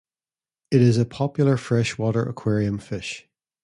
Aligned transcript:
It 0.71 0.81
is 0.81 0.97
a 0.97 1.05
popular 1.05 1.57
freshwater 1.57 2.23
aquarium 2.23 2.79
fish. 2.79 3.29